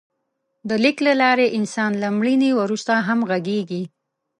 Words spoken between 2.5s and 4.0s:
وروسته هم غږېږي.